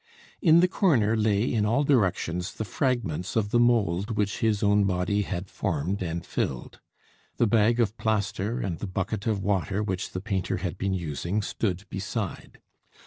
In 0.41 0.61
the 0.61 0.67
corner 0.67 1.15
lay 1.15 1.43
in 1.43 1.63
all 1.63 1.83
directions 1.83 2.55
the 2.55 2.65
fragments 2.65 3.35
of 3.35 3.51
the 3.51 3.59
mould 3.59 4.17
which 4.17 4.39
his 4.39 4.63
own 4.63 4.83
body 4.85 5.21
had 5.21 5.47
formed 5.47 6.01
and 6.01 6.25
filled. 6.25 6.79
The 7.37 7.45
bag 7.45 7.79
of 7.79 7.95
plaster 7.97 8.59
and 8.59 8.79
the 8.79 8.87
bucket 8.87 9.27
of 9.27 9.43
water 9.43 9.83
which 9.83 10.09
the 10.09 10.19
painter 10.19 10.57
had 10.57 10.75
been 10.79 10.95
using 10.95 11.43
stood 11.43 11.85
beside. 11.91 12.59